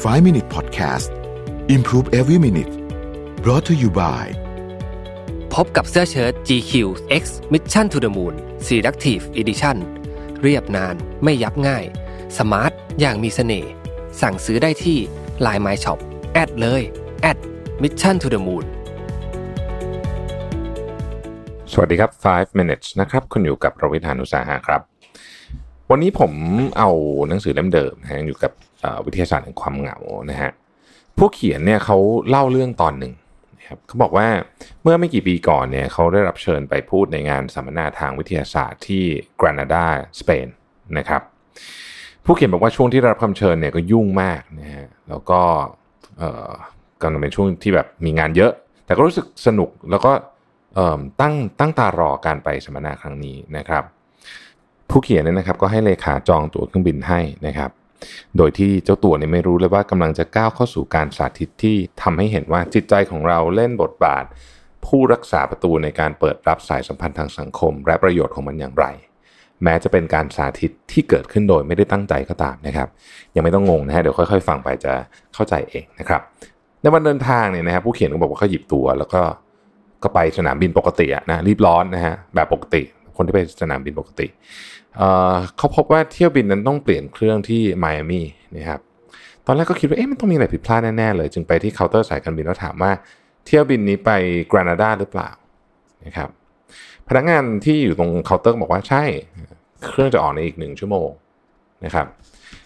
[0.00, 1.10] 5 Minute Podcast
[1.68, 2.72] Improve Every Minute
[3.44, 4.24] brought to you by
[5.54, 6.72] พบกับเสื้อเชิ้ต GQ
[7.22, 8.34] X Mission to the Moon
[8.66, 9.76] Selective Edition
[10.42, 10.94] เรียบนาน
[11.24, 11.84] ไม่ยับง่าย
[12.38, 13.70] สมาร์ท อย่างมีเสน่ห์
[14.20, 14.98] สั่งซื้อได้ที่
[15.46, 15.98] Line My Shop
[16.32, 16.82] แอดเลย
[17.22, 17.38] แอด
[17.82, 18.64] Mission to the Moon
[21.72, 24.80] สวัสดีครับ 5 minutes นะครับ คุณอยู่กับรวิทยานุสาหะครับ
[25.90, 26.32] วันนี้ผม
[26.78, 26.90] เอา
[27.28, 28.69] หนังสือเล่มเดิมนะฮะอยู่กับเอ่อ
[29.06, 29.98] วิทยาศาสตร์แห่งความเหงา
[30.30, 30.50] นะฮะ
[31.18, 31.96] ผู้เขียนเนี่ยเขา
[32.28, 33.12] เล่าเรื่องตอนหนึ่ง
[33.58, 34.28] นะครับเขาบอกว่า
[34.82, 39.04] เมื่อไม่กี่ปีก่อนเนี่ยเขาได้รับเชิญไปพูดในงานสัมมนาทางวิทยาศาสตร์ที่
[39.40, 39.86] กรานาดา
[40.20, 40.46] สเปน
[40.98, 41.22] นะครับ
[42.24, 45.40] ผู้เขียนบอกว่าช่วงที่ได้รับคำเชิญเนี่ยก็ยุ่งมากนะฮะแล้วก็
[47.02, 48.52] กำลังเป็นช่วงที่แบบมีงานเยอะ
[48.86, 50.12] แต่ก็รู้สึกสนุกแล้วก็
[51.20, 53.84] ตั้งตั้งตารอการไปสัมมนาครั้งนี้นะครับ
[54.90, 57.70] ผู้เขียนเนี่ยนะครับก็ให้เลขาจองตั๋วเครื่องบินให้นะครับ
[58.36, 64.24] โดยที่เจ้าตัวเนี่ยไม่รู้เลยว่ากำลังจะก้าวเข้าสู่การสาธิตที่ทำให้เห็นว่าจิตใจของเราเล่นบทบาท
[64.86, 68.86] ผู้รักษาประตูในการเปิดรับสายสัมพันธ์ทางสังคม และประโยชน์ของมันอย่างไร
[69.64, 72.88] แม้จะเป็นการสาธิตที่เกิดขึ้นโดยไม่ได้ตั้งใจก็ตามนะครับ
[73.34, 74.92] ยังไม่ต้องงงนะฮะเดี๋ยวค่อย ๆ ฟังไปจะ
[75.34, 76.20] เข้าใจเองนะครับ
[76.80, 79.22] ในวันเดินทางเนี่ยนะครับผู้เขียนก็บอกว่าเขาหยิบตั๋วแล้วก็
[80.02, 82.82] ก็ไปสนามบินปกติอะนะรีบร้อนนะฮะแบบปกติ
[83.16, 84.26] คนที่ไปสนามบินปกติ
[84.96, 88.80] เขาพบว่าเที่ยวบินนั้นต้องเปลี่ยนเครื่องที่ไมอามี่นะครับ
[89.46, 92.92] ตอนแรกก็คิดว่าเอ๊ะมันต้องมีอะไรผิดพลาดแน่ๆเลย จึงไปที่เคาน์เตอร์สายการบินแล้วถามว่า
[93.46, 94.10] เที่ยวบินนี้ไป
[94.50, 95.30] กรานาดาหรือเปล่า
[96.04, 96.28] นะครับ
[97.08, 99.02] พนักงานที่อยู่ตรงเคาน์เตอร์บอกว่าใช่
[99.86, 101.08] เครื่องจะออกในอีกหนึ่งชั่วโมง
[101.84, 102.06] นะครับ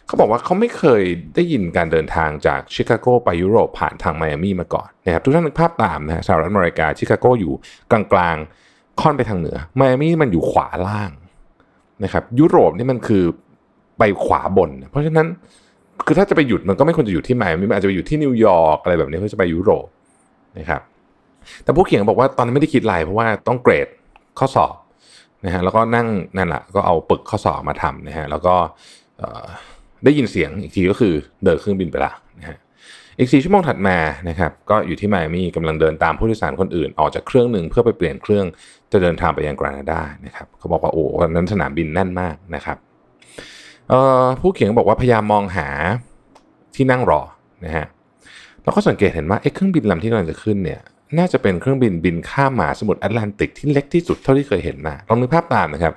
[0.07, 1.03] เขาบอกว่าเขาไม่เคย
[1.35, 7.53] ได้ยินการเดินทางจากชิคาโกไปยุโรปผ่านทางไมอามี่มาก่อนนะครับทุกท่านนึกภาพตามนะฮะสหรัฐอเมริกาชิคาโกอยู่
[7.91, 11.11] กลางๆ ค่อนไปทางเหนือไมอามี่มันอยู่ขวาล่าง
[12.05, 13.25] นะครับยุโรปนี่มันคือ
[13.99, 15.27] ไปขวาบน เพราะฉะนั้น
[16.07, 19.87] คือถ้าจะไปหยุดมันก็ไม่ควรจะอยู่ที่ไมอามี่อาจจะไปอยู่ที่นิวยอร์กอะไรแบบนี้เพื่อจะไปยุโรป
[20.59, 20.83] นะครับ
[21.65, 23.89] แต่ผู้เขียนบอกว่าตอนนั้นไม่ได้คิดอะไรเพราะว่าต้องเกรด
[24.39, 24.75] ข้อสอบ
[25.45, 26.07] นะฮะแล้วก็นั่ง
[26.37, 28.55] นั่นแหละก็เอาปึกข้อสอบมาทำนะฮะแล้วก็
[30.05, 32.59] ได้ยินเสียงอีกทีก็คือเดินเครื่องบินไปละนะฮะ
[33.19, 33.97] อีกสี่ชั่วโมงถัดมา
[34.29, 38.47] นะครับก็อยู่ที่ไมอามี่กำลังเดินตามผู้โดยสารคนอื่น ออกจากเครื่องหนึ่งเพื่อไปเปลี่ยนเครื่อง
[38.93, 42.79] จะเดินทางไปยังกรานาดานะครับเขาบอกว่าโอ้วันนั้นสนามบินแน่นมากนะครับ
[44.41, 45.69] ผู้เขียนบอกว่าพยายามมองหา
[46.75, 47.21] ที่นั่งรอ
[47.65, 47.87] นะฮะ
[48.63, 50.81] แล้วก็สังเกตเห็นว่าไอ้เครื่องบินลำที่กำลังจะขึ้นเนี่ย
[51.19, 55.93] น่าจะเป็นเครื่องบินบินข้ามมหาสมุทรแอตแลนติกที่เล็กที่สุดเท่าที่เคยเห็นมาลองนึกภาพตามนะครับ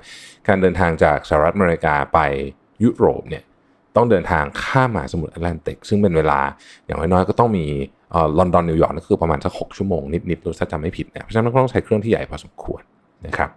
[0.48, 2.18] การเดินทางจากสหรัฐอเมริกาไป
[2.84, 3.42] ยุโรปเนี่ย
[3.98, 6.40] ต้องเดินทางข้ามมหาสมุทรแอตแลนติก ซึ่งเป็นเวลา
[6.86, 7.64] อย่างน้อยๆก็ต้องมี
[8.38, 12.82] ลอนดอนนิวยอร์กนั่นคือประมาณสักหกชั่วโมงนิดๆถ้าจำไม่ผิดนะเพราะฉะนั้นก็ต้องใช้เครื่องที่ใหญ่พอสมควร
[13.26, 13.50] นะครับ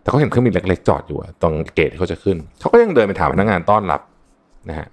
[0.00, 4.00] แต่เขาเห็นเครื่องบินเล็กๆจอดอยู่ตรง gate ที่เขาจะขึ้น เขาก็ยังเดินไปถามพนักงานต้อนรับ
[4.68, 4.88] นะฮะ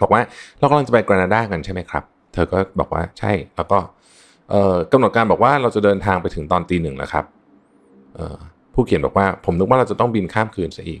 [0.00, 0.20] บอกว่า
[0.58, 3.78] เรากำลังจะไปกรานาดากันใช่ไหมครับ เธอก็บอกว่าใช่แล้วก็
[4.92, 7.24] กำหนดการบอกว่าเราจะเดินทางไปถึงตอนตีหนึ่งแล้วครับ
[8.74, 11.00] ผู้เขียนบอกว่าผมนึกว่าเราจะต้องบินข้ามคืนซะอีก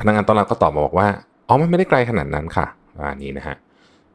[0.00, 1.08] พนักงานต้อนรับก็ตอบมาบอกว่า
[1.48, 3.56] อ๋อมันไม่ได้ไกลขนาดนั้นค่ะประมานี้นะฮะ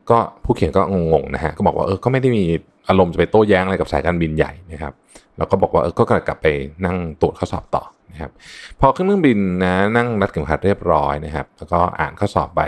[0.10, 2.44] ก็ผู้เขียนก็งงๆนะฮะก็บอกว่าเออก็ไม่ได้มี
[2.90, 4.94] อารมณ์จะไปโต้แย้งอะไรกับสายการบินใหญ่นะครับ
[5.38, 6.48] แล้วก็บอกว่าเออก็กลับไป
[6.86, 8.32] นั่งตรวจข้อสอบต่อนะครับ
[8.80, 12.62] พอขึ้นเครื่องบินนะนั่งรัดเข็มขัดเรียบร้อยนะครับ แล้วก็อ่านข้อสอบไป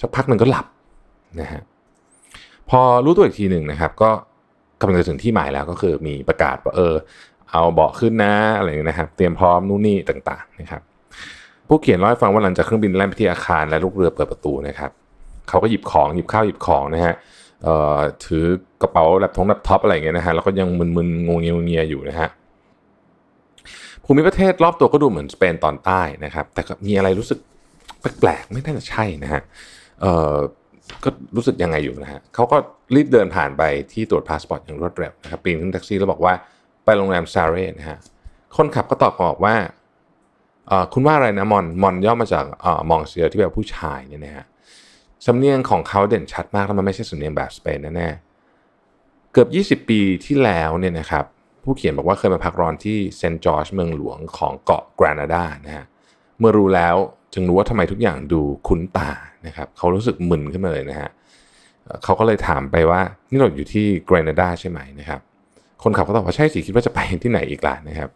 [0.00, 0.66] สักพักหนึ่งก็หลับ
[1.40, 1.62] นะฮะ
[2.70, 4.10] พอรู้ตัวอีกทีหนึ่งนะครับ ก็
[4.80, 6.94] กำลังจะถึงที่หมายแล้วก็คือมีประกาศว่าเออ
[7.50, 10.82] เอาเบาะขึ้นนะอะไรอย่างนี้นะครับ เตรียมพร้อมนู่นนี่ต่างๆนะครับ
[11.68, 14.90] ผู้เขียนเล่าให้ฟังว่าหลังจากเครื่องบินแล่นไปที่อาคารและลูกเรือเปิดประตูนะครับ
[15.48, 17.14] เขาก็หยิบของหยิบข้าวหยิบของนะฮะ
[18.24, 18.44] ถือ
[18.82, 22.28] กระเป๋าแล็ปทงแล็ปท็อปอะไรอย่างเงี้ยนะฮะแล้วก็ยังมึนๆงัวเงียงัวเงียอยู่นะฮะ
[24.04, 27.38] ภูมิประเทศรอบตัวก็ดูเหมือนสเปนตอนใต้นะครับ แต่ก็มีอะไรรู้สึก
[28.00, 29.42] แปลกๆไม่น่าจะใช่นะฮะ
[31.04, 32.56] ก็รู้สึกยังไงอยู่นะฮะเขาก็
[32.94, 33.62] รีบเดินผ่านไป
[33.92, 36.34] ที่ตรวจพาสปอร์ตอย่างรวดเร็วนะครับปีนขึ้นแท็กซี่แล้วบอกว่า
[36.84, 37.98] ไปโรงแรมซาเร่นะฮะ
[38.56, 39.54] คนขับก็ตอบบอกว่า
[40.92, 42.44] คุณว่าอะไรนะ mon mon ย่อมาจาก
[42.90, 44.44] monsieur ที่แปลผู้ชายเนี่ยนะฮะ
[45.26, 51.24] สำเนียงของเขาเด่นชัดมากแล้วมันไม่ใช่สำเนียงแบบสเปนแน่ๆเกือบ 20 ปีที่แล้วเนี่ยนะครับ
[51.62, 55.84] ผู้เขียนบอกว่าเคยมาพักร้อนที่เซนต์จอร์จเมืองหลวงของเกาะแกรนาดานะฮะ
[56.38, 56.96] เมื่อรู้แล้ว
[57.34, 59.10] จึงรู้ว่าทำไมทุกอย่างดูคุ้นตา
[59.46, 61.10] นะครับเขารู้สึกมึนขึ้นมาเลยนะฮะ
[62.04, 65.20] เขาก็เลยถามไปว่านี่เราอยู่ที่แกรนาดาใช่ไหมนะครับ
[65.82, 68.10] คนขับก็ตอบว่าใช่สิคิดว่าจะไปที่ไหนอีกล่ะนะครับ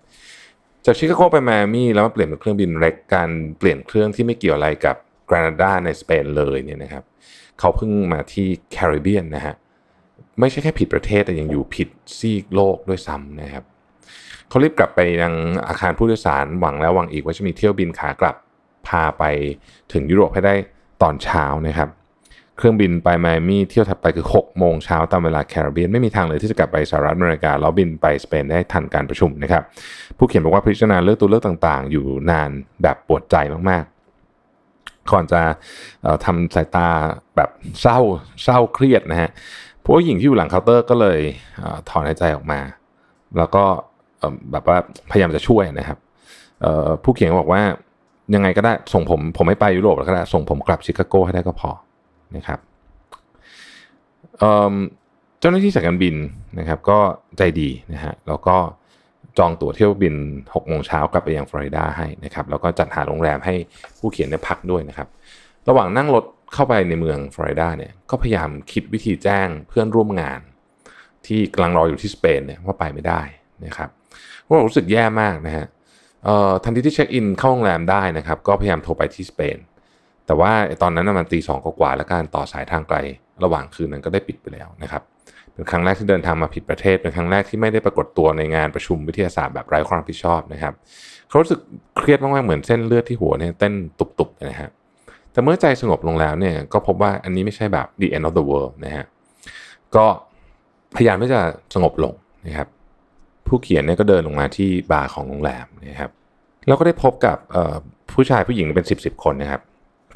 [0.84, 4.96] จากชิคาโกไปไมอามี่แล้วมาเปลี่ยนเป็นเครื่องบินเล็กการเปลี่ยนเครื่องที่ไม่เกี่ยวอะไรกับ
[5.28, 7.04] กรานาดาในสเปนเลยเนี่ยนะครับ
[7.58, 9.54] เขาเพิ่งมาที่แคริบเบียนนะฮะ
[10.40, 11.88] ไม่ใช่แค่ผิดประเทศแต่ยังอยู่ผิด
[12.18, 13.64] ซีกโลกด้วยซ้ำนะครับ
[14.48, 15.34] เขารีบกลับไปยัง
[15.68, 18.36] อาคารผู้โดยสารหวังแล้วหวังอีกว่าจะมีเที่ยวบินขากลับ
[18.86, 19.24] พาไป
[19.92, 20.54] ถึงยุโรปให้ได้
[21.02, 21.88] ตอนเช้านะครับ
[22.60, 29.62] เครื่องบินไปไมอามี่เที่ยวถัดไปคือ6โมงเช้าตามเวลาแคริบเบียนไม่มีทางเลยที่จะกลับไปสหรัฐอเมริกาแล้วบินไปสเปนได้ทันการประชุมนะครับ
[30.18, 32.50] ผู้เขียนบอกว่าพิจารณาเลือกตัวเลือกต่างๆ อยู่นาน
[32.82, 33.36] แบบปวดใจ
[33.70, 35.40] มากๆ ก่อนจะ
[36.24, 36.88] ทำสายตา
[37.36, 37.98] แบบเศร้า
[38.44, 39.30] เศร้าเครียดนะฮะ
[39.84, 41.18] ผู้หญิงที่อยู่หลังเคาน์เตอร์ก็เลย
[41.88, 42.60] ถอนหายใจออกมา
[43.38, 43.64] แล้วก็
[44.52, 44.76] แบบว่า
[45.10, 45.98] พยายามจะช่วยนะครับ
[47.02, 47.62] ผู้เขียนบอกว่า
[48.34, 51.70] ยังไงก็ได้ส่งผมผมไม่ไปยุโรปแล้วก็ได้ส่งผมกลับชิคาโกให้ได้ก็พอ
[52.36, 52.58] นะครับ
[55.40, 56.16] เจ้าหน้าที่สายการบิน
[56.58, 56.98] นะครับ ก็
[57.38, 58.56] ใจดีนะฮะแล้วก็
[59.38, 63.54] จองตั๋วเที่ยวบิน6โมงเช้ากลับไปยังฟลอริดาให้นะครับแล้วก็จัดหาโรงแรมให้
[63.98, 65.08] ผู้เขียนได้พักด้วยนะครับ
[65.68, 66.24] ระหว่างนั่งรถ
[66.54, 70.40] เข้าไปในเมืองฟลอริดาเนี่ยก็พยายามคิดวิธีแจ้งเพื่อนร่วมงาน
[71.26, 73.22] ที่กำลังรออยู่ที่สเปนเนี่ยว่าไปไม่ได้
[73.66, 73.88] นะครับ
[74.46, 75.66] พวกเรารู้สึกแย่มากนะฮะ
[76.64, 79.56] ทันทีที่เช็คอินเข้าโรงแรมได้นะครับ ก็พยายามโทรไปที่สเปน
[80.30, 82.96] แต่ว่าตอนนั้นมันตีสองกว่าแล้วการต่อสายทางไกล
[83.44, 85.02] ระหว่างคืนนั้นก็ได้ปิดไปแล้วนะครับ
[85.52, 90.74] เป็นครั้งแรกที่เดินทางมาผิดประเทศ เป็นครั้งแรกที่ไม่ได้ปรากฏตัวในงานประชุมวิทยาศาสตร์แบบไร้ความรับผิดชอบนะครับ
[91.28, 91.60] เขารู้สึก
[91.96, 94.70] เครียดมากๆเหมือนเส้นเลือดที่หัวเนี่ยเต้นตุบๆนะฮะ
[95.32, 99.04] แต่เมื่อใจสงบลงแล้วเนี่ยก็พบว่าอันนี้ไม่ใช่แบบ the end of the world นะฮะ
[99.96, 100.06] ก็
[100.96, 101.40] พยายามที่จะ
[101.74, 102.14] สงบลง
[102.46, 102.68] นะครับ
[103.46, 106.10] ผู้เขียนเนี่ยก็เดินลงมาที่บาร์ของโรงแรมนะครับ
[106.66, 107.36] แล้วก็ได้พบกับ
[108.12, 109.62] ผู้ชายผู้หญิงเป็นสิบสิบคนนะครับ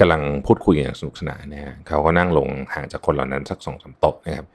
[0.00, 4.46] กำลังพูดคุยอย่างสนุกสนานนะฮะเขาก็นั่งลงห่างจากคนเหล่านั้นสักสองสามโต๊ะนะครับ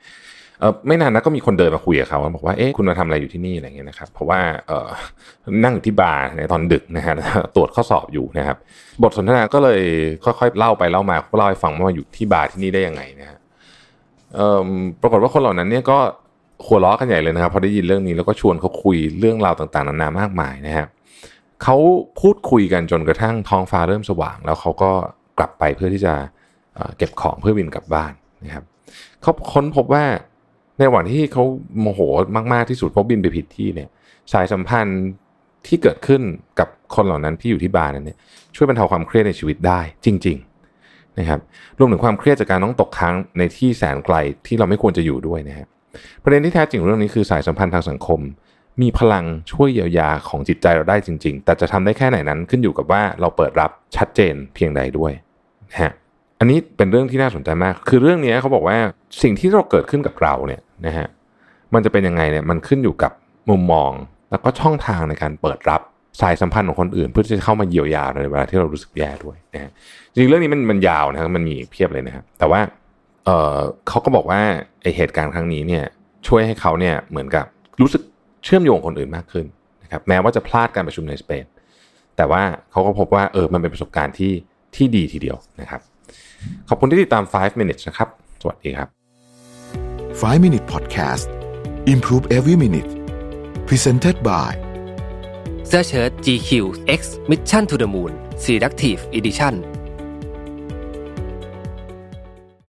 [0.59, 4.87] เออไม่นานนะก็มีคนเดินมาคุยกับเขาบอกว่าเอ๊ะคุณมาทำอะไรอยู่ที่นี่อะไรเงี้ยนะครับเพราะว่าเออ
[5.63, 7.13] นั่งอยู่ที่บาร์ในตอนดึกนะฮะ
[7.55, 8.57] ตรวจข้อสอบอยู่นะครับ
[9.03, 9.81] บทสนทนาก็เลย
[10.23, 13.39] ค่อยๆเล่าไปเล่ามาเขาเล่าให้ฟังว่าอยู่ที่บาร์ที่นี่ได้ยังไงนะฮะ
[14.35, 14.67] เออ
[15.01, 15.97] ปรากฏว่าคนเหล่านั้นเนี่ยก็
[16.65, 20.87] หัวล้อกันใหญ่เลยนะครับพอได้ยินเรื่องนี้แล้วก็ชวนเขาคุยเรื่องราวต่างๆนานามากมายนะฮะ
[21.63, 21.77] เขา
[22.19, 24.91] พูดคุยกันจนกระทั่งท้องฟ้าเริ่มสว่าง แล้วเขาก็
[25.39, 26.13] กลับไปเพื่อที่จะ
[26.97, 28.11] เก็บของเพื่อบินกลับบ้าน
[28.45, 28.63] นะครับ
[29.21, 30.05] เขาค้นพบว่า
[30.79, 31.43] ในวันที่เขา
[31.81, 31.99] โมโห
[32.53, 33.89] มาก ๆ ที่สุดเพราะบินไปผิดที่เนี่ย
[34.33, 35.01] สายสัมพันธ์
[35.67, 36.21] ที่เกิดขึ้น
[36.59, 38.17] กับคนเหล่านั้นที่อยู่ที่บ้านนั้นเนี่ย
[38.55, 40.37] ช่วยบรรเทาความเครียดในชีวิตได้จริง
[40.77, 41.39] ๆนะครับ
[41.79, 44.15] รวมถึงความเครียดจากการต้องตกค้างในที่แสนไกล
[44.47, 45.67] ที่เราไม่ควรจะอยู่ด้วยนะครับ
[46.23, 48.19] ประเด็นที่แท้จริงเรื่องนี้คือสายสัมพันธ์ทางสังคม
[48.81, 55.11] มีพลังช่วยเยียวยาของจิตใจเราได้จริง ๆ แต่จะทำได้แค่ไหนนั้นขึ้นอยู่กับว่าเราเปิดรับชัดเจนเพียงใดด้วย
[55.79, 55.91] ฮะ
[56.39, 58.77] อันนี้เป็นเรื่องที่น่าสนใจมาก คือเรื่องนี้เขาบอกว่า
[59.21, 61.07] สิ่งที่เราเกิดขึ้นกับเราเนี่ยนะฮะ
[61.73, 63.11] มันจะเป็นยังไงเนี่ยมันขึ้นอยู่กับ
[63.49, 63.91] มุมมอง
[64.31, 65.81] แล้วก็ช่องทางในการเปิดรับ
[66.21, 69.71] สายสัมพันธ์ของคนอื่น เพื่อที่จะเข้ามาเยียวยาในเวลาที่เรารู้สึกแย่ด้วยนะฮะ
[70.13, 72.61] จริงเรื่องนี้มันมันยาวนะครับมันมีเพียบเลยนะครับแต่ว่า
[73.25, 73.57] เออ
[73.87, 74.41] เขาก็บอกว่า
[74.81, 75.83] ไอเหตุการณ์ครั้งนี้เนี่ย
[76.27, 77.45] ช่วยให้เขาเนี่ยเหมือนกับ
[77.81, 78.01] รู้สึก
[78.43, 79.45] เชื่อมโยงคนอื่นมากขึ้น
[79.83, 81.45] นะครับแม้ว่าจะพลาดการประชุมในสเปน
[82.17, 84.31] แต่ว่าเขาก็พบว่าเออมันเป็นประสบการณ์ที่
[84.75, 85.81] ที่ดีทีเดียวนะครับ
[86.69, 88.09] ขอบคุณที่ติดตาม 5 minutes นะครับ
[88.41, 88.89] สวัสดีครับ
[90.21, 91.27] 5 minute podcast
[91.93, 92.89] improve every minute
[93.67, 94.51] presented by
[95.67, 96.49] เสื้อเชิ้ต GQ
[96.99, 98.11] X Mission to the Moon
[98.43, 99.53] Selective Edition